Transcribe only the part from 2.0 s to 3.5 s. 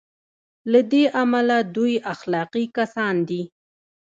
اخلاقي کسان دي.